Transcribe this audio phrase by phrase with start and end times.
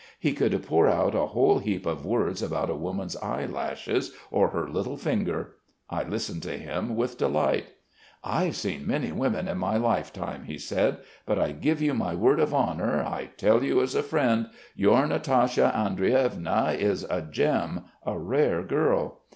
[0.19, 4.67] He could pour out a whole heap of words about a woman's eyelashes or her
[4.67, 5.57] little finger.
[5.91, 7.67] I listened to him with delight.
[8.23, 12.15] "'I've seen many women in my life time;' he said, 'but I give you my
[12.15, 17.81] word of honour, I tell you as a friend, your Natasha Andreevna is a gem,
[18.03, 19.19] a rare girl!